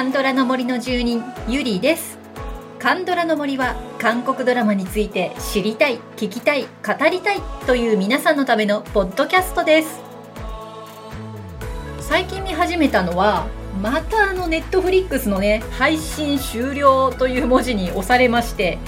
[0.00, 2.16] カンドラの森の住人ゆりです。
[2.78, 6.68] カンドラの森は韓国ドラマについて知りたい聞きたい語
[7.10, 10.00] りたいという皆さんのためのポッドキャストです。
[12.00, 13.46] 最近見始めたのは
[13.82, 18.78] またあのネットフリックスのね配信終了という文字に押されまして、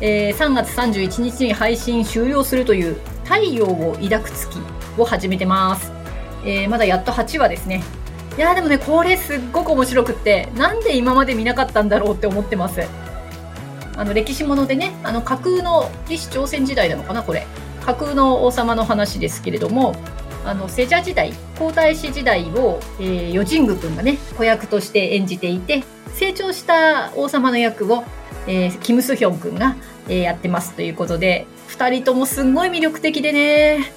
[0.00, 2.94] えー、3月31日に配信終了するという
[3.24, 4.56] 太陽を抱く月
[4.96, 5.90] を始めてます、
[6.44, 7.82] えー、まだやっと8話ですね。
[8.40, 12.80] いやでもねこれすっごく面白くってなんで今まで見なかったんだろうって思ってます。
[13.94, 17.46] あの歴史ものでねあの架空の李氏朝鮮時代なのかなこれ。
[17.84, 19.94] 架空の王様の話ですけれども
[20.46, 28.04] あのセジャ時代皇太子時代を、えー、余神宮君がね子役として演じていて成長した王様の役を、
[28.46, 29.76] えー、キム・スヒョン君が、
[30.08, 33.92] えー、やってますということで2人ともすんごい魅力的でね。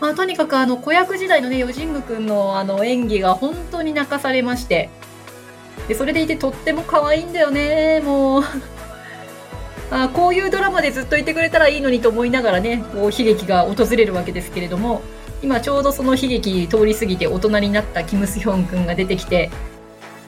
[0.00, 4.90] まあ、とにかくあの子役時代のね余神宮くんのあの演技が本当に泣かされまして。
[5.88, 8.42] でそれでいてとっても可愛いんだよねもう。
[9.90, 15.02] あこういうドラマでずっといてくれたらいいのにと思いながらねこう悲劇が訪れるわけですけれども。
[15.42, 19.50] 今ちょうどその悲劇通り過ぎて大人になったキム・スヒョン君が出てきて。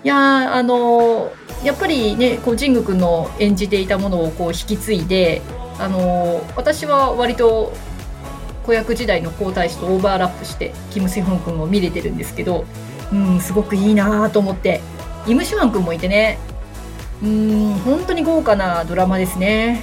[0.04, 1.32] いやあの
[1.64, 5.42] やっぱりねこうジング君の演じていたものをこう引き継いで
[5.80, 7.72] あの私は割と
[8.68, 12.66] 子役時代の皇太子とオーバーラップしてキム・セホン君を見れてるんですけど、
[13.10, 14.82] うん、すごくいいなと思って。
[15.26, 16.38] イム・シュワン君もいてね。
[17.22, 19.82] うん本当に豪華なドラマですね。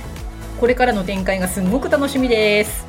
[0.59, 2.85] これからの展開がすごく楽しみです。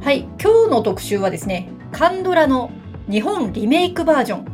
[0.00, 2.70] はい今日の特集はですねカンドラの
[3.10, 4.46] 日本リメイクバージョン。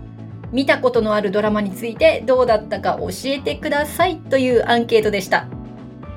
[0.51, 4.17] 見たことのあるドラマについてどうだったか教えてください。
[4.17, 5.47] というアンケートでした。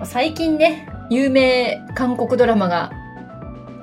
[0.03, 2.91] 最近ね有名韓国ドラマが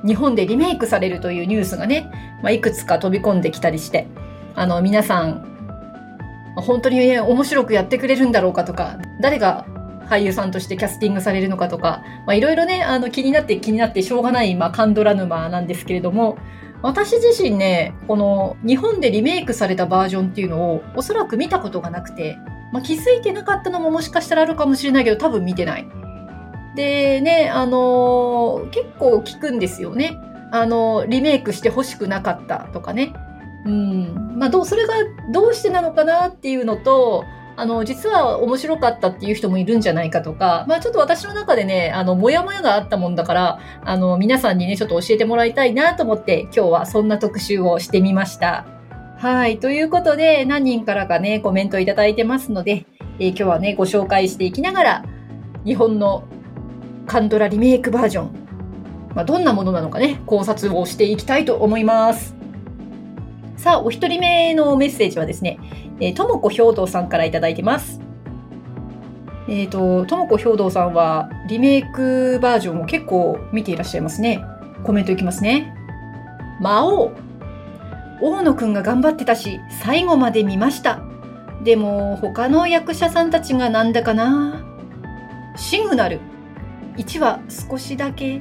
[0.05, 2.11] 日本でリメイクされるというニュースがね、
[2.43, 4.07] まあ、いくつか飛び込んできたりして
[4.55, 5.45] あの皆さん
[6.57, 9.67] 本当に、ね、面白くやってくれるんだろうかとか誰が
[10.09, 16.39] 俳優さんとしてキャスティングされるのかとかいろいろねあの気になって気になってしょうがない、まあ、カンドラ沼なんですけれども
[16.83, 22.39] 私自身ね、この日本でリメイクされたバージョンっていうのをおそらく見たことがなくて、
[22.73, 25.87] まあ、気づいてなかったのももしかしたらあるかもしれないけど多分見てない。
[26.77, 30.17] でね、あのー、結構聞くんですよね。
[30.53, 33.13] あのー、リメイクして欲しくなかったとかね。
[33.65, 34.39] うん。
[34.39, 34.95] まあ、どう、それが
[35.33, 37.25] どうしてなのかなっていうのと、
[37.59, 48.65] あの、実は面白かったっていう人もいるんじゃないかとか、まあちょっと私の中でね、あの、もやもやがあったもんだから、あの、皆さんにね、ちょっと教えてもらいたいなと思って、今日はそんな特集をしてみました。
[49.17, 49.59] はい。
[49.59, 52.87] ということで、何人からかね、コメントいただいてますので、
[53.19, 55.05] えー、今日はね、ご紹介していきながら、
[55.65, 56.29] 日本の
[57.09, 58.31] カンドラリメイクバージョン、
[59.17, 62.38] まあ、どんなものなのかね、考察をしていきたいと思います。
[63.59, 65.59] さあ、お一人目のメッセージはですね、
[65.99, 68.01] えー、ともこ兵道さんからいただいてます。
[69.49, 74.45] えっ、ー、と、ともこ兵道さんはリメイクバージョンを結構見ていらっしゃいますね。
[74.85, 75.75] コメントいきますね。
[76.61, 77.11] 魔王。
[78.21, 81.03] 大野くんが頑張ってたし、最後まで見ました。
[81.65, 84.65] でも、他の役者さんたちがなんだかな。
[85.57, 86.21] シグナル。
[86.97, 88.41] 1話少しだけ。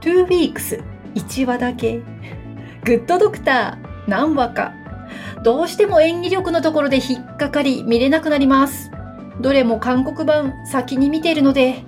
[0.00, 0.80] トゥーウィークス。
[1.16, 2.13] 1話だけ。
[2.84, 4.08] グッドドクター。
[4.10, 4.74] 何話か。
[5.42, 8.90] どうしても演技力のところで引っかかり見れなくなります。
[9.40, 11.82] どれも韓国版先に見ているので、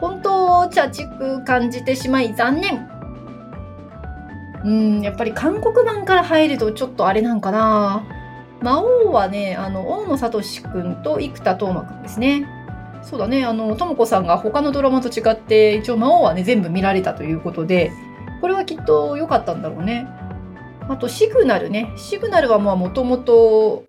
[0.00, 2.88] 本当、茶畜感じてしまい残念。
[4.64, 8.02] うん、やっぱり韓国版から入るとちょっとあれなんかな。
[8.62, 12.46] 魔王はね、あの、大野聡くんと生田斗真くんですね。
[13.02, 17.92] そうだね、あの、ともこさんが他のドラマと違って、一応魔王はね、全部見られたということで、
[18.42, 20.08] これはきっと良かったんだろうね。
[20.88, 21.92] あとシグナルね。
[21.96, 23.84] シグナルはもともと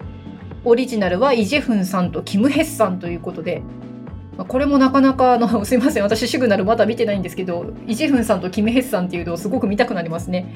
[0.66, 3.62] オリジナルはイ・ジェフンさんとキム・ヘッさんということで、
[4.48, 10.54] これもなかなかあの すいません私シグナルまだ見てないんですけどイ・ジェフンさんとキム・ヘッさんっていうのをすごく見たくなりますね。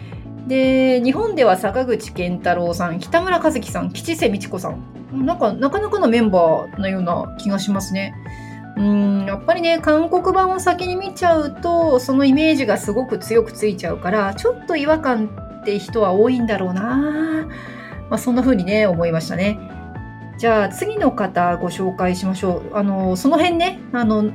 [0.48, 8.14] で日本では坂口健太郎さん北村一樹さん吉瀬美智子さんなんかなかなかのメンバーのような気がしますね。
[8.78, 17.46] うんやっぱりね韓国版を先に見ちゃうとそのイメージがすごく強くついちゃうからちょっと違和感って人は多いんだろうな、
[18.10, 19.60] まあ、そんな風にね思いましたね。
[20.38, 22.76] じゃあ次の方ご紹介しましょう。
[22.76, 24.32] あのその辺ねあの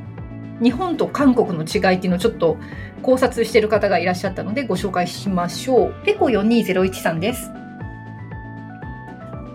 [0.61, 2.59] 日本と韓国の違いっていうのをちょっと
[3.03, 5.95] 考察してる方がいらっしゃったのでご紹介しましょう。
[6.05, 7.51] ペコ4201さんです。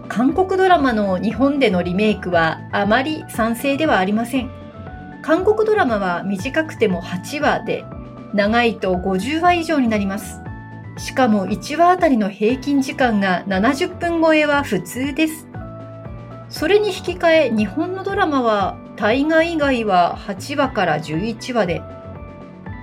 [0.10, 4.50] 韓国ドラマの日本でのリメイクはあまり賛成ではありません。
[5.22, 7.84] 韓国ドラマは短くても8話で、
[8.34, 10.47] 長いと50話以上になります。
[10.98, 15.48] しかも1話あたりの平均時間が70分超えは普通です。
[16.50, 21.82] それに引き換え日本のドラマは大河以外は8話から11話で、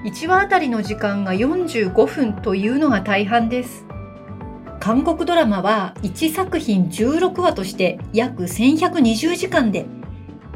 [0.05, 3.85] 1話あたりの時間が45分というのが大半です。
[4.79, 9.87] 韓国ドラマは1作品16話として約1120時間で、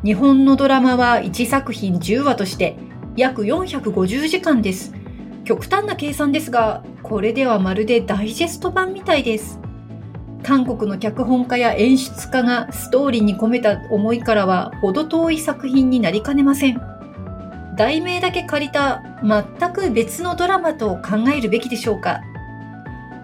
[0.05, 2.77] 日本のドラマは1作品10話として
[3.17, 4.98] 約450時間です。
[5.49, 9.59] 極端な計算ですが、これではまるでダイジェスト版みたいです。
[10.43, 16.79] 韓国の脚本家や演出家がストーリーに込めた思いからは程遠い作品になりかねません。
[17.79, 22.21] 題名だけ借りた全く別のドラマと考えるべきでしょうか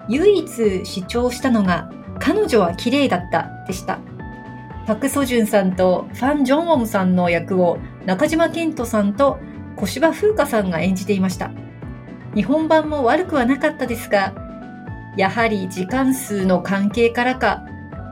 [0.08, 3.98] 唯一主張したのが彼女は綺麗だったでした。
[4.86, 9.38] パク・ソジュンさんとファン・ジョンウォンさんの役を中島健人さんと
[9.76, 11.50] 小芝風花さんが演じていました。
[12.34, 14.34] 日本版も悪くはなかったですが、
[15.16, 17.64] やはり時間数の関係からか、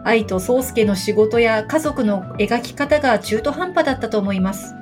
[0.05, 4.75] 愛と宗介の仕事や家族の描き方が中途半端だったと思います。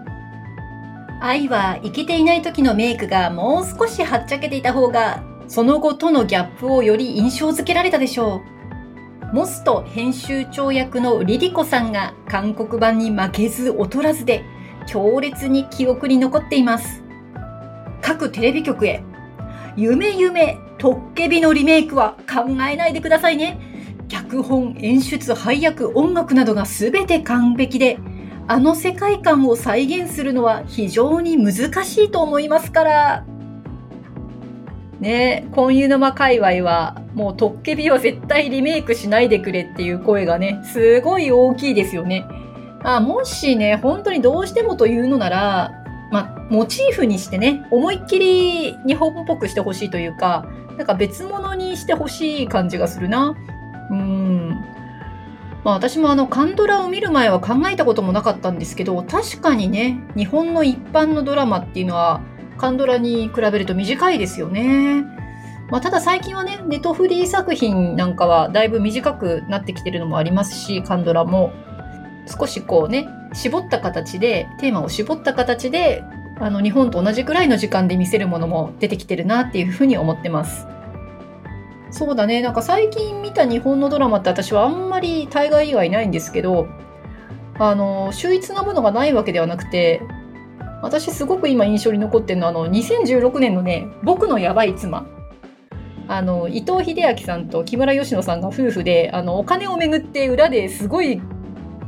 [1.20, 9.34] 愛は生きていない時のメイクがもう少しはっちゃけていた方がその後とのギャップをより印象づけられたでしょう。
[9.34, 14.44] モスト編集長役のリリコさんが韓国版に負けず劣らずで
[14.86, 17.02] 強烈に記憶に残っています。
[18.00, 19.04] 各テレビ局へ、
[19.76, 23.58] 夢夢、トッケビのリメイクは考えないでくださいね。
[24.08, 27.98] 脚本、演出、配役、音楽などが全て完璧で、
[28.48, 33.24] あの世界観を再現するのは非常に難しいと思いますから。
[34.98, 42.26] ねえ、婚湯沼界隈は、もうトッケビは絶対リメイクしないでくれっていう声がね、すごい大きいですよね。
[42.82, 45.79] あもしね、本当にどうしてもというのなら、
[46.10, 50.46] まあ、モチーフにしてね、思いっきり日本っぽくしてほしいというか、
[50.76, 53.36] なんか別物にしてほしい感じがするな。
[53.90, 54.48] うん。
[55.62, 62.22] まあ私もあの、カンドラを見る前は考えたこともなかったんですけど、確かにね、日本の一般のドラマっていうのは、
[62.58, 65.04] カンドラに比べると短いですよね。
[65.70, 71.52] まあ、ただ最近はね、ネトフリー作品なんかはだいぶ短くなってきてるのもありますし、カンドラも
[72.26, 76.02] 少しこうね、絞った形で、テーマを絞った形で、
[76.38, 80.66] あの日本と同じくらいの時間で見せるものも出てきてるなっていうふうに思ってます。
[81.90, 86.68] そうだね、なんか最近見た日本のドラマって私はあんまり大概以外ないんですけど、
[87.58, 90.00] あの、秀逸なものがないわけではなくて、
[90.82, 95.06] 私すごく今印象に残ってるのはあの2016年のね「僕のやばい妻」
[96.08, 101.22] あの伊藤英明さんと木村佳乃さんが夫婦であのお金をめぐって裏ですごい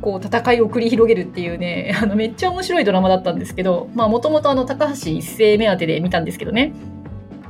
[0.02, 6.72] こう戦いを繰り広げるっていうね あのめっちゃ面白いドラマだったんですけどもともと高橋一生目当てで見たんですけどね。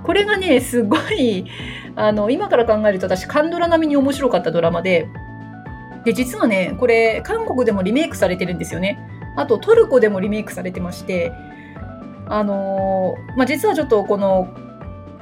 [0.04, 1.46] これがねすごい
[1.94, 5.06] あの今から考えると私カンドラ並みに面白かったドラマで
[6.04, 8.98] で実はねこれ韓国でもリメイクされてるんですよね。
[9.36, 11.32] あとトルコでもリメイクされてまして、
[12.26, 14.48] あのー、まあ、実はちょっとこの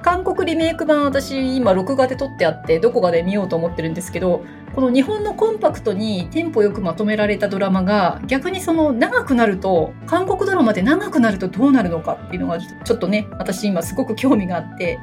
[0.03, 14.99] 韓国リメイク版私今録画で撮ってあってどこかで見ようと思ってるんですけどこの日本のコンパクトにテンポよくまとめられたドラマが逆にその長くなると韓国ドラマで長くなるとどうなるのかっていうのがちょっとね私今すごく興味があって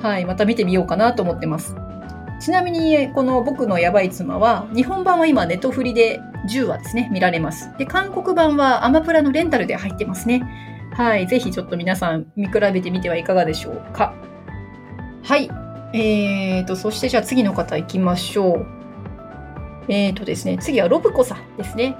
[0.00, 1.74] はいまた見てみようかなと思ってます。
[2.40, 7.76] ちなみに、この僕のやばい妻は、日本版は今ネットフリで10話ですね、見られます。
[7.78, 10.42] で、韓国版はアマプラのレンタルで入ってますね。
[10.92, 11.26] はい。
[11.26, 14.14] ぜひちょっと皆さん見比べてみてはいかがでしょうか。
[15.28, 15.50] はい。
[15.92, 18.66] えーと、そしてじゃあ次の方行きましょう。
[19.88, 21.96] えーとですね、次はロブコさんですね。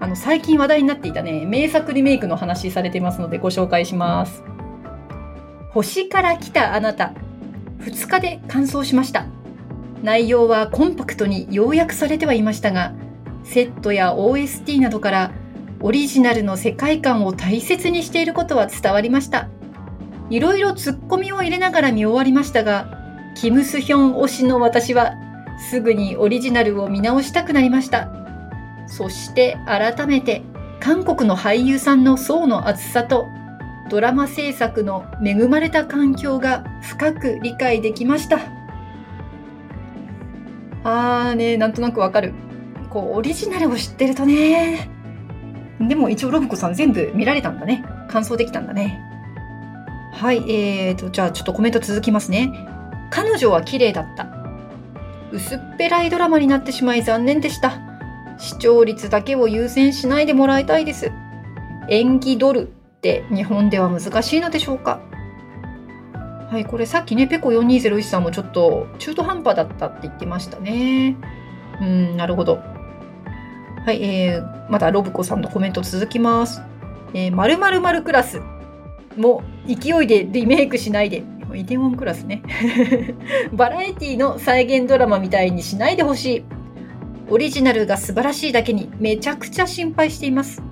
[0.00, 4.44] あの、最近話題になっていたね、名作リメイクの話されてますのでご紹介します。
[5.70, 7.14] 星から来たあなた。
[7.78, 9.24] 2日で完走しました。
[10.02, 12.92] 内容はコンパクトに要約されてはいましたが、
[13.44, 15.32] セットや OST などから
[15.80, 19.48] オリジナルの世界観を大切にしていることは伝わりました。
[20.30, 22.98] いろいろツッコミを入れながら見終わりましたが、
[23.34, 25.14] キム・スヒョン推しの私は
[25.70, 28.10] すぐにオリジナルを見直したくなりました。
[28.86, 30.42] そして改めて
[30.80, 33.26] 韓国の俳優さんの層の厚さと
[33.90, 38.38] ドラマ制作の恵まれた環境が深く理解できました。
[40.84, 42.32] あーね、なんとなくわかる。
[42.90, 44.88] こう、オリジナルを知ってるとね。
[45.80, 47.84] でも一応ロブコさん全部見られたんだね。
[48.08, 49.07] 感想できたんだね。
[50.18, 52.50] はい、えーと、じゃあちょっとコメント続きますね。
[53.08, 54.26] 彼女は綺麗だった。
[55.30, 57.78] 薄っぺらいドラマになってしまい残念でした。
[58.36, 61.12] 視聴率だけを優先しないでもらいたいです。
[61.88, 62.64] 演技ドルっ
[63.00, 65.00] て日本では難しいのでしょうか
[66.50, 71.16] はい、これさっきね、ペコ4201さんもちょっと中途半端だったって言ってましたね。
[71.80, 72.56] うん、なるほど。
[73.86, 76.60] はい、えー、またロブコさんのコメント続きます。
[77.14, 78.42] えー、〇〇〇クラス
[79.18, 81.24] も勢いでリメイクしないで。
[81.54, 82.42] イテウォンクラスね。
[83.52, 86.44] バラエティの再現ドラマみたいにしないでほしい。
[87.30, 90.62] オリジナルが素晴らしいだけにめちゃくちゃ心配しています。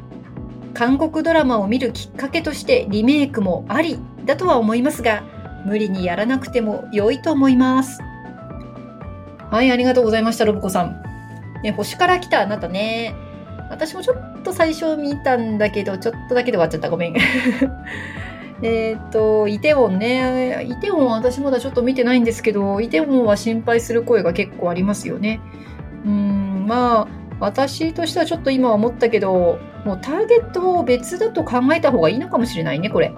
[0.74, 5.22] 韓国ドラマを見るきっかけとしてリメイクもありだとは思いますが、
[5.64, 8.00] 無理にやらなくても良いと思います。
[9.50, 11.02] はい、ありがとうございました、ロブコさん。
[11.62, 13.14] ね、星から来たあなたね。
[13.70, 16.90] 私もちょっと最初見たんだけど、ちょっとだけで終わっちゃった。
[16.90, 17.14] ごめん。
[18.62, 20.64] えっと、イテウォンね。
[20.64, 25.40] イテウォン私まだちょっと見てないんですけど、イテウォンは心配する声が結構ありますよね。
[26.04, 27.08] うん、まあ、
[27.38, 33.12] 私としてはちょっと今思ったけど、もうターゲットを別だと考えた方がいいのかもしれないね、これ。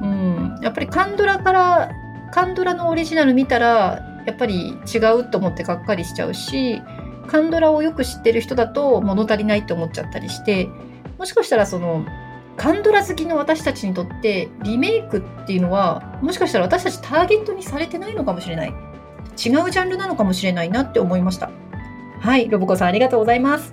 [0.00, 1.90] うん、やっぱりカンドラから、
[2.32, 6.82] カンドラのオリジナル見たら、やっぱり違うと思ってがっかりしちゃうし、
[7.28, 10.68] カンドラをよく知ってる人だと物足りないって思っちゃったりして、
[11.18, 12.04] もしかしたらその、
[12.60, 18.68] カンドラ好きの私たちにとってリメイクっていうのはもしかしたら私たちターゲットにされてないのかもしれない。
[18.68, 18.74] 違う
[19.38, 21.50] ジャンルなのかもしれないなって思いました。
[22.20, 23.72] はいロボコさんありがとうございます。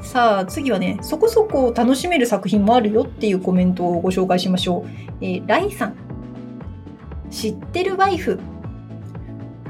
[0.00, 4.88] さあ次はねそこそこ楽しめる作品もあるよっていうコメントをご紹介しましょう、
[5.20, 5.96] えー、ライさん。
[7.30, 8.40] 知ってるワイフ。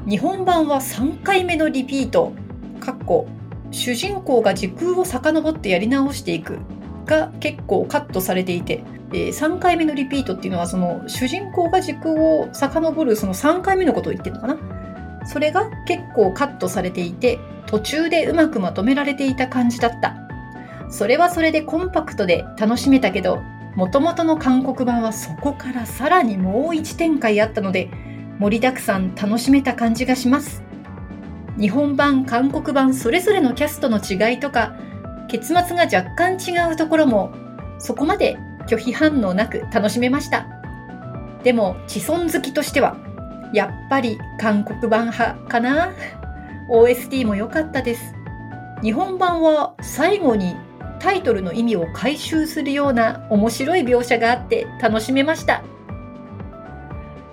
[0.09, 2.35] 日本版は3回目のリピート。
[2.79, 3.27] かっこ
[3.73, 6.61] 主人公が時空を遡ってやり直していく。
[7.09, 15.27] が結構カットされていて、えー、3回目のリピートっていうのはその主人公が時空を遡るその3回目のことを言ってるのかな？
[15.27, 20.15] それが結構カットされていて途中でうまくまとめられていた感じだった。
[20.91, 23.43] それはそれでコンパクトで楽しめたけど
[23.77, 27.91] もともとの韓国版はそこからさらにもう一展開あったので
[28.39, 30.63] 盛りだくさん楽しめた感じがします。
[31.59, 34.77] 日本版韓国版それぞれのキャストの違いとか
[35.29, 37.33] 結末が若干違うところも
[37.79, 40.47] そこまで拒否反応なく楽しめました。
[41.43, 42.97] でも既存好きとしては
[43.53, 45.93] やっぱり韓国版派かな
[46.69, 48.15] ？OST も良かったです。
[48.83, 50.57] 日本版は最後に
[51.01, 55.63] タイトルの意味を回収するような面白い描写があって楽しめました。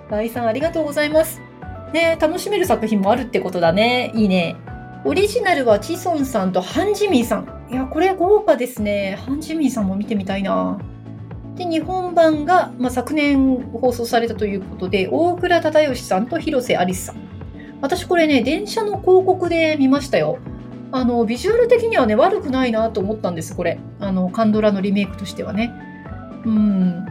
[0.08, 1.40] ライさんありがとうございます。
[1.92, 4.12] ね楽しめる作品もあるってことだね。
[4.14, 4.56] いいね。
[5.04, 7.55] オリジナルはチソンさんとハンジミーさん。
[7.70, 9.18] いや、これ豪華ですね。
[9.26, 10.78] ハンジミンさんも見てみたいな。
[11.56, 17.16] で、日本版が、まあ、昨年放送されたということで、大倉忠義さんと広瀬アリスさん。
[17.80, 20.38] 私これね、電車の広告で見ましたよ。
[20.92, 23.78] あの、ビジュアル的にはね、悪くないなと思ったんです、これ。
[24.00, 25.72] あの、カンドラのリメイクとしてはね。
[26.44, 27.04] うん。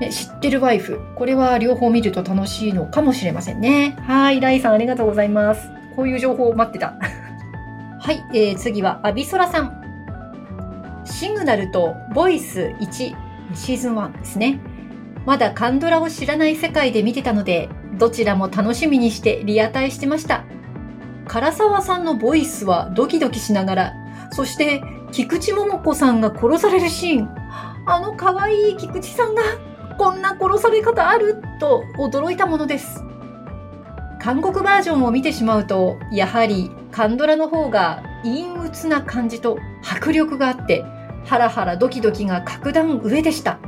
[0.00, 1.00] ね、知ってるワイフ。
[1.16, 3.96] これは両方見ると楽しいのかもしれませんね。
[4.00, 5.68] はい、ライさんありがとうございます。
[5.96, 6.94] こういう情報を待ってた。
[8.08, 11.04] はい、えー、次はアビソラさん。
[11.04, 14.60] シグナルとボイス1シーズン1ですね。
[15.26, 20.44] まだカンドラを知らない世界で見てたので、どちらも楽しみにしてリアタイしてました。
[21.26, 23.94] 唐沢さんのボイスはドキドキしながら、
[24.30, 27.28] そして菊池桃子さんが殺されるシーン。
[27.84, 29.42] あの可愛い菊池さんが
[29.98, 33.04] こんな殺され方あると驚いたものです。
[34.20, 40.84] 韓国バージョンを見てしまうと、やはりカンドラの方が陰鬱な感じと迫力があって、
[41.24, 43.58] ハラハラドキドキが格段上でした。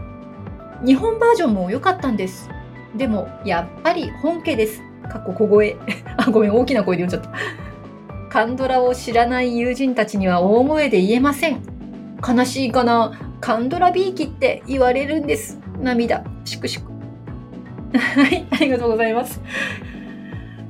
[0.85, 2.49] 日本バージョンも良かったんです。
[2.97, 4.83] でも、やっぱり本家です。
[5.09, 5.77] かっこ小声。
[6.17, 8.31] あ、ごめん、大きな声で読んじゃった。
[8.31, 11.61] カンドラを知らない友人たちには大声で言えません。
[12.27, 13.13] 悲しいかな。
[13.41, 15.59] カンドラビーキって言われるんです。
[15.81, 16.25] 涙。
[16.45, 16.91] しくしく。
[17.99, 19.41] はい、ありがとうございます。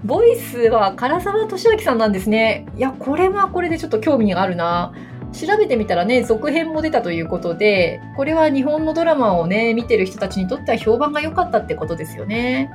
[0.05, 2.67] ボイスは唐沢俊明さんなんですね。
[2.77, 4.93] いや、これはこれでちょっと興味があるな。
[5.33, 12.71] 調べてみたらね、続編も出たということで、これは日本のドラマをね、見てる人たちにとっては評判が良かったってことですよね。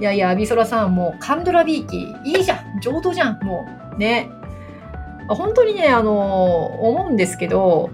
[0.00, 4.28] いやいや、アビソラさん、もうカンドラビーキ、いいじゃん上等じゃんもう、ね。
[5.28, 7.90] 本当にね、あの、思うんですけど、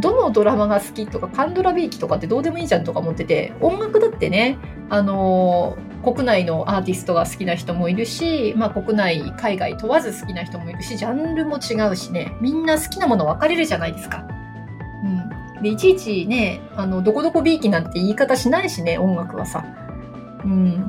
[0.00, 4.58] どのドラマが好きとか、カンドラビーキとかってどうでもいいじゃんとか思ってて、音楽だってね、
[4.90, 14.24] あの国内のアーティストが好きな人もいるし、まあ、国内海外問わず好きな人もいるしジャンルも違うしねみんな好きなもの分かれるじゃないですか。
[15.56, 19.64] うん、でいちいちねあのどこどこビーキなんて言い方しないしね音楽はさ。
[20.44, 20.88] うん、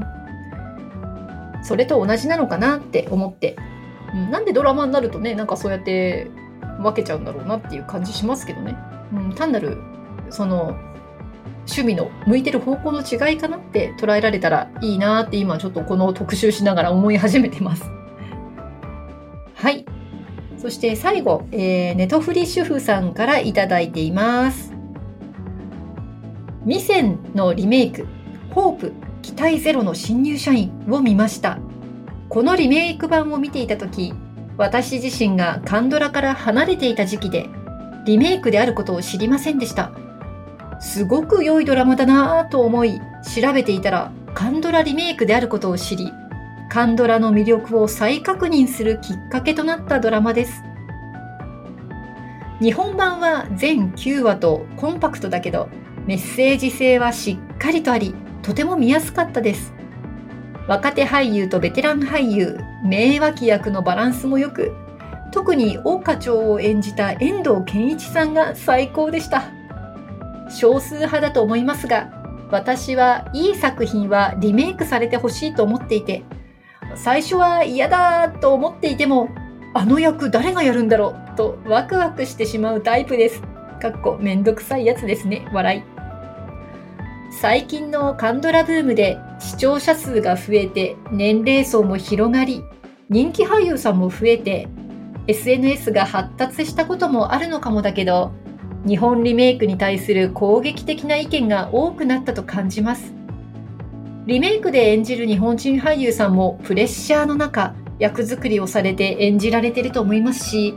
[1.64, 3.58] それと同じなのかなって思って、
[4.14, 6.30] うん、なんでドラマになるとねなんかそうやって
[6.80, 8.78] 分けちゃうんだろうなっていう感じしますけどね、
[9.14, 9.80] うん、単なる
[10.30, 10.78] その
[11.68, 17.84] 趣味の向いてる方向の違いかなって捉えられたらいいなって今ちょっとこの特集しながら思い始めてます。
[19.56, 19.86] はい。
[20.58, 24.74] そして最後、えー、ネトフリ主婦さんからいただいています。
[26.66, 28.08] ミセンのリメイク、
[28.50, 31.60] ホープ、期待ゼロの新入社員を見ました。
[32.30, 34.14] このリメイク版を見ていた時、
[34.58, 37.48] 私自身がカンドラから離れていた時期で、
[38.06, 39.92] リメイクであることを知りませんでした。
[40.80, 46.14] すごく良いドラマだなぁと思い、調べていたら、カンドラリメイクであることを知り、
[46.70, 50.64] カンドラの魅力を再確認するきっかけとなったドラマです。
[52.60, 55.70] 日本版は全9話とコンパクトだけど、
[56.06, 59.74] メッセージ性はしっかりとあり、とても見やすかったです。
[60.68, 64.74] 若手俳優とベテラン俳優、名脇役のバランスも良く、
[65.32, 69.57] 特に大花長を演じた遠藤健一さんが最高でした。
[70.50, 72.12] 少数派だと思いますが、
[72.52, 76.24] 私はいい作品はリメイクされてほしいと思っていて、
[76.96, 79.30] 最初は嫌だと思っていても、
[79.74, 83.42] あの役誰がやるんだろうとワクワクしてしまうタイプです。
[83.82, 85.48] かっこめんどくさいやつですね。
[85.54, 85.98] 笑い。
[87.40, 92.64] 最近のカンドラブームで視聴者数が増えて年齢層も広がり
[93.10, 94.68] 人気俳優さんも増えて
[95.28, 98.32] SNS が発達したこともあるのかもだけど
[98.86, 103.14] 日本リメイクに対する攻撃的な意見が多くなったと感じます
[104.26, 110.76] リメイクで演じる日本人俳優さんもプレッシャーの中役作りをされて演じられていると思いますし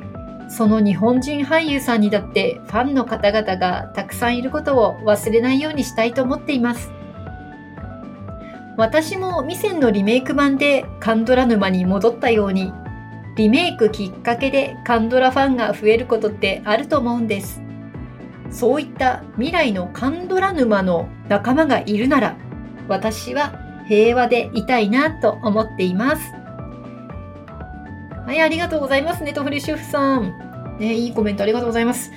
[0.50, 6.90] その日本人俳優さんにだってファンの方々がたくさんいることを忘れないようにしたいと思っています。
[8.77, 12.72] 私もミセンのリメイク版でカンドラ沼に戻ったように、
[13.37, 17.62] リメイクきっかけでカンドラファンが増えることってあると思うんです。
[18.50, 22.36] そういった未来のカンドラ沼の仲間がいるなら、
[22.88, 23.52] 私は
[23.86, 26.32] 平和でいたいなと思っています。
[28.26, 30.76] はい、ありがとうございますね、トフリ主婦さん。
[30.78, 32.12] ね、いいコメントありがとうございます。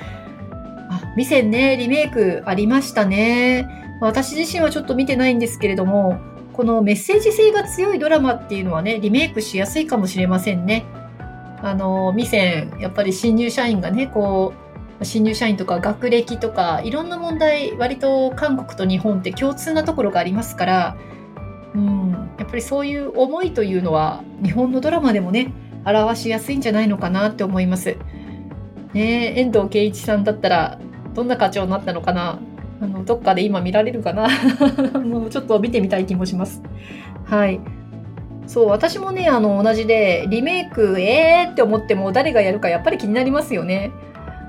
[0.90, 3.98] あ、ミセンね、リメイクありましたね。
[4.00, 6.20] 私自身はちょっと見てないんですけれども、
[6.54, 10.86] このメッセージ性が強いドラマっていうのはね、リメイクしやすいかもしれませんね。
[11.62, 14.63] あの、ミセン、やっぱり新入社員がね、こう、
[15.02, 20.98] 新入社員とか学歴とか、いろんな問題、割と韓国と日本って共通なところがありますから、
[21.76, 25.52] うん、やっぱりそういう思いというのは、日本のドラマでもね、
[25.86, 27.98] 表しやすいんじゃないのかなって思います。
[28.94, 30.80] ね遠藤圭一さんだったら
[31.16, 32.40] どんな課長になったのかな？
[32.80, 34.28] あのどっかで今見られるかな？
[35.04, 36.62] もうちょっと見てみたい気もします。
[37.26, 37.60] はい。
[38.46, 43.92] そう、私もね、あの、同じで、リメイク、えーって思っても誰がやるかやっぱり気になりますよね。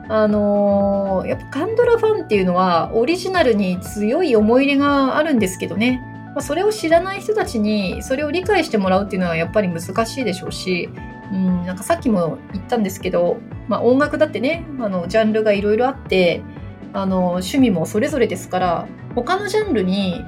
[0.08, 6.02] あのー、やっぱカンドラファンっていうのはオリジナルに強い思い入れがあるんですけどね。
[6.34, 10.90] まあ、それを知らない人たちにそれを理解してもらうっていうのはやっぱり難しいでしょうし、
[11.32, 13.38] うん、なんかさっきも言ったんですけど、
[13.68, 16.42] まあ、音楽だってねあのジャンルがいろいろあって
[16.92, 20.24] あの趣味もそれぞれですから他のジャンルに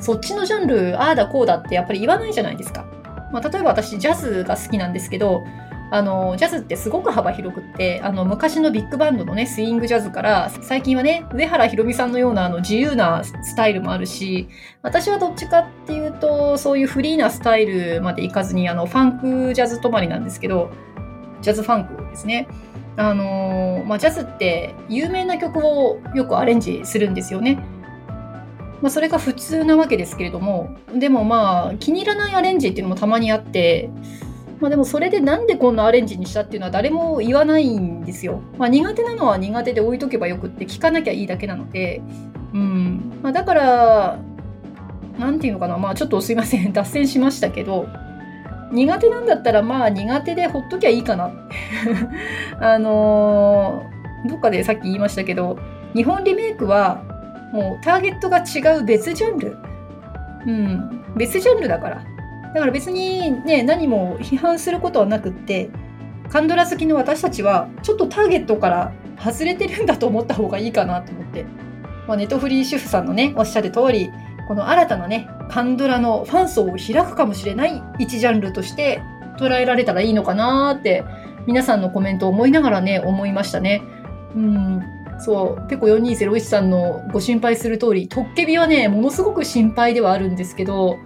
[0.00, 2.84] そっちのジャンルああだこうだってやっぱり言わないじゃないですか。
[3.32, 5.46] まあ、例えば私ジャズが好きなんですけど
[5.94, 14.48] あの、ジャズってすごく幅広くって、あの、昔のビッグバンドのね、スイングジャズから、最近はね、上原ひろみさんのようなあの自由なスタイルもあるし、
[14.80, 20.70] 私はどっちかっていうと、そういうフリーなスタイルまでいかずに、あの、ファンクジャズ止まりなんですけど、
[21.42, 22.48] ジャズファンクですね。
[22.96, 27.58] あのまあ、ジャズって有名な曲をよくアレンジするんですよね。
[28.80, 33.90] まあ、それが普通なわけですけれども、でもまあ、気に入らないアレンジっていうのもたまにあって、
[34.62, 38.40] まあ、でもそれでなんでこんなアレンジにしたっていうのは誰も言わないんですよ。
[38.58, 42.00] まあ、苦手なのは苦手で置いとけばよくって聞かなきゃいいだけなので、
[42.54, 43.18] うん。
[43.24, 44.18] まあ、だから
[45.18, 45.78] 何て言うのかな。
[45.78, 46.70] まあちょっとすいません。
[46.72, 47.88] 脱線しましたけど。
[48.70, 51.32] 苦手なんだったらまあ苦手でほっときゃいいかな。
[52.60, 55.58] あのー、どっかでさっき言いましたけど
[55.92, 57.02] 日本リメイクは
[57.52, 59.56] もうターゲットが違う別ジャンル。
[60.46, 61.04] うん。
[61.16, 62.11] 別ジャンルだから。
[62.54, 65.70] だから別にね、何も批判することはなくって、
[66.28, 71.44] カンドラ好きの私たちは、ちょっとターゲットから外れてるんだと思った方がいいかなと思って。
[72.06, 74.10] まあ、ネトフリー主婦さんのね、おっしゃる通り、
[74.48, 79.00] この新たなね、カンドラのファン層を開くかもしれない一ジャンルとして
[79.38, 81.04] 捉えられたらいいのかなって、
[81.46, 83.82] 皆さんのコメントを思いながらね、思いましたね。
[84.34, 84.82] うん。
[85.18, 90.98] そう、ペコ4201さんのご心配する通り、トッケビはね、ものすごく心配ではあるんですけど、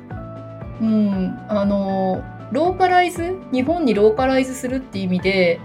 [0.80, 5.60] うん、あの、ローカライズ日本にローカライズするっていう意味で、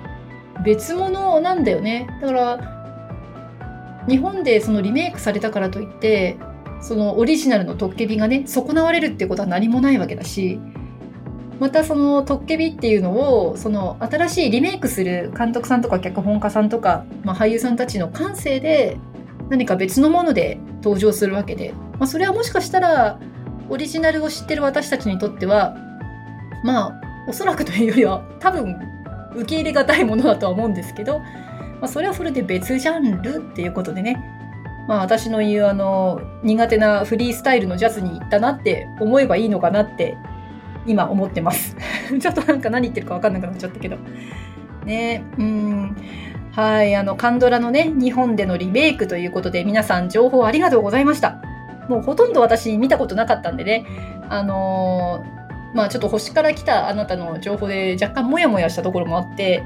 [0.63, 2.07] 別物なんだよね。
[2.21, 6.37] だから、日本でそのリメイクされたからといって、
[6.79, 10.59] そのオリジナルのトッケビがね、損なわれるってことは何もないわけだし、
[11.59, 18.97] またそのトッケビっていうのを、その新しいリメイクする監督さんとか脚本家さんとか、まあ、俳優さんたちの感性で
[19.49, 23.19] 何か別のもので登場するわけで、まあ、それはもしかしたら
[23.71, 25.75] オリジナルを知ってる私たちにとっては
[26.61, 28.77] まあおそらくというよりは多分
[29.33, 31.27] 受け入れがたいものだとは思うんですけど、ま
[31.83, 34.21] あ、それはそれで別ジャンルっていうことでね。
[34.87, 40.17] まあ私の言うあの苦手なフリースタイルのジャズに行ったなって思えばいいのかなって
[40.85, 41.77] 今思ってます。
[42.19, 43.97] ちょっとなんか何言ってるか分かんなくなっちゃったけど。
[44.85, 45.95] ねうん。
[46.51, 51.41] はいあのカンドラのね日本でのリメイクということで皆さん情報ありがとうございました。
[51.87, 53.85] もうほとんど私見たことなかったんでね。
[54.29, 55.41] あのー
[55.73, 59.63] まあちょっと星から来たあなたの情報で若干モヤモヤしたところもあって、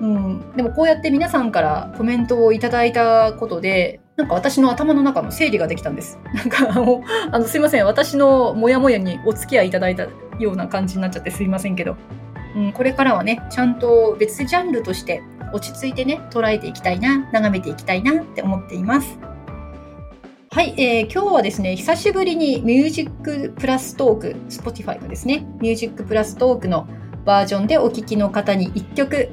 [0.00, 6.18] うん、でもこうやって皆さんからコメントをいただいたことで、なんか私の頭の中の整理ができたんです。
[6.34, 10.06] なんかあの、あのすいません、私のモヤモヤにお付き合いいただいた
[10.38, 11.96] ような感じになっちゃってすいませんけど、
[12.56, 15.22] うん、これからはね、ちゃんと別ジャンルとして
[15.52, 19.18] 落ち着いてね、捉えていきたいな、眺めていきたいなって思っています。
[20.50, 26.88] はい、えー、今日はですね、久しぶりにミュージックプラストーク、Spotify のですね、ミュージックプラストークの
[27.26, 29.28] バージョンでお聴きの方に1曲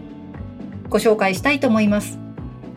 [0.89, 2.19] ご紹介したいと思います。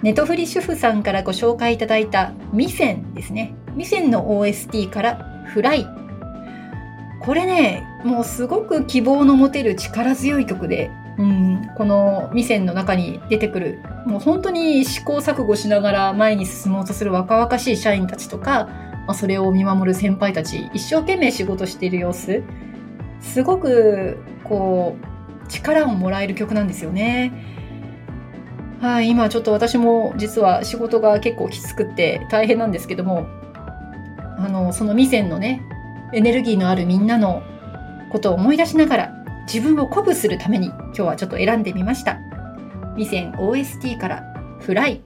[0.03, 3.55] ネトフリ主婦さんからご紹介いただいたミセンですね。
[3.75, 5.87] ミセンの OST からフライ。
[7.21, 11.48] これね、もうすごく希望の持てる力強い曲で、うん、
[11.79, 18.67] このミセンの中に出てくるもう本当に試行錯誤しながら前に進もうとする若々しい社員たちとか、
[19.07, 22.43] まあ、それを見守る先輩たち一生懸命仕事している様子
[23.21, 24.97] すごくこ
[25.45, 27.33] う力をもらえる曲なんですよね。
[28.81, 33.27] はい、今ちょっと私も実は仕事が結構きつくって大変なんですけども
[34.37, 35.63] あのそのミセンのね
[36.13, 37.43] エネルギーのあるみんなの
[38.13, 39.18] ことを思い出しながら
[39.53, 42.19] 自分を鼓舞するために今日はちょっと選んでみました。
[42.97, 44.23] ミセン OST から
[44.61, 45.01] フライ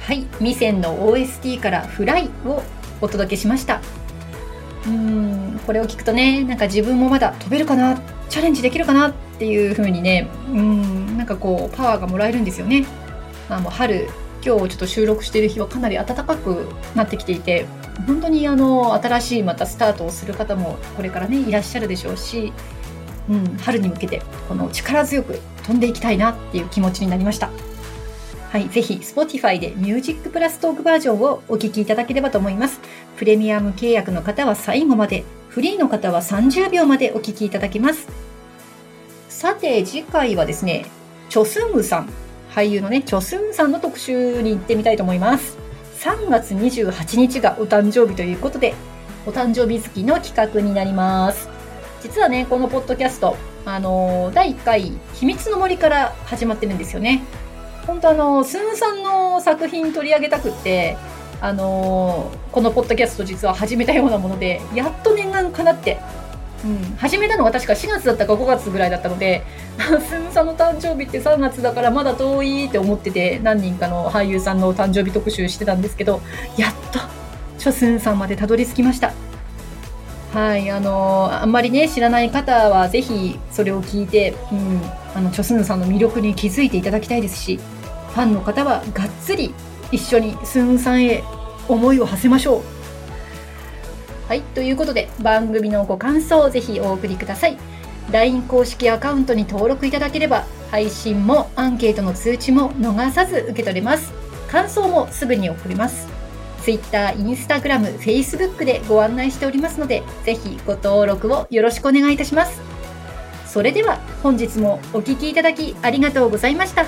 [0.00, 2.62] はい、ミセンの OST からフライを
[3.02, 3.82] お届けしました。
[4.86, 12.86] うん、これを聞くとね、なんか自分もまだ飛べるかな、チャレンジできるかなっていう風にね、うん、なんかこうパワーがもらえるんですよね。
[13.48, 14.08] まあもう春
[14.44, 17.66] 今日ちょっと収録している日はかなり暖かくなってきていて
[18.06, 22.52] 本当にあの新しいまたスタートをする方もこれからねいらっしゃるでしょうし、
[23.28, 27.50] うん、春に向けてこの力強く飛んでいきたいなっていう気持ちになりました。
[28.52, 32.80] はい、ぜひ Spotify で Music プラストークバージョンをお聴きいただければと思います。
[33.16, 38.06] プレミアム契約の方は最後まで、フリーの方は30秒までお聴きいただけます。
[39.28, 40.86] さて、次回はですね、
[41.28, 42.08] チョスングさん
[42.56, 45.58] 俳優のね、チョスンさんの特集に行ってみたいと思います。
[46.00, 48.74] 3月28日がお誕生日ということで、
[49.26, 51.50] お誕生日月の企画になります。
[52.00, 57.24] 実はね、このポッドキャスト、あのー、第1回、秘密の森から始まってるんですよね。
[57.86, 60.96] 本当あの、スンさんの作品取り上げたくって、
[61.40, 65.98] あのー、このポッドキャスト実は始めたようなもので、やっと念願かなって
[66.64, 69.44] うん、始めたのが確か4月だったか5月ぐらいだったので、
[69.78, 76.20] スンさんの誕生日って3月だからまだ遠いって思ってて、何人かの俳優さんの誕生日特集してたんですけど、
[76.56, 77.00] やっと、
[77.58, 79.12] チョスンさんまでたどり着きました。
[80.32, 84.80] はい、あの、あんまりね、知らない方はぜひそれを聞いて、うん、
[85.14, 87.58] あの、チョスンさんの魅力に気づいていただきたいですし、
[88.14, 89.54] ファンの方はがっつり
[89.92, 91.22] 一緒にスンさんへ
[91.68, 92.75] 思いを馳せましょう。
[94.28, 97.56] はい、ということで番組のご感想をぜひお送りください。
[98.10, 104.12] LINE 公式アカウントに登録いただければ配信もアンケートの通知も逃さず受け取れます。
[104.48, 106.08] 感想もすぐに送ります。
[106.62, 112.60] Twitter、Instagram、Facebook でご案内しておりますので、ぜひご登録をよろしくお願いいたします。
[113.46, 116.84] それでは本日もお聴きいただきありがとうございました。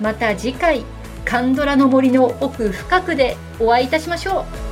[0.00, 0.84] また次回、
[1.26, 4.71] カンドラの森の奥深くでお会いいたしましょう。